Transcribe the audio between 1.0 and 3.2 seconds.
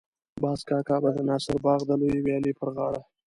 به د ناصر باغ د لویې ويالې پر غاړه.